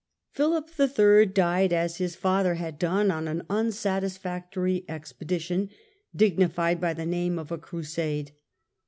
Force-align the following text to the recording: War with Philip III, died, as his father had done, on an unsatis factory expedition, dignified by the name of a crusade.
War 0.39 0.59
with 0.63 0.71
Philip 0.71 0.97
III, 0.99 1.25
died, 1.27 1.71
as 1.71 1.97
his 1.97 2.15
father 2.15 2.55
had 2.55 2.79
done, 2.79 3.11
on 3.11 3.27
an 3.27 3.43
unsatis 3.51 4.17
factory 4.17 4.83
expedition, 4.89 5.69
dignified 6.15 6.81
by 6.81 6.95
the 6.95 7.05
name 7.05 7.37
of 7.37 7.51
a 7.51 7.59
crusade. 7.59 8.31